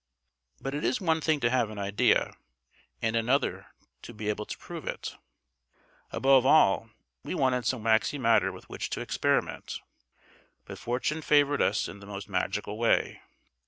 [0.59, 2.33] But it is one thing to have an idea,
[3.03, 3.67] and another
[4.01, 5.15] to be able to prove it.
[6.09, 6.89] Above all,
[7.23, 9.79] we wanted some waxy matter with which to experiment.
[10.65, 13.21] But fortune favoured us in the most magical way.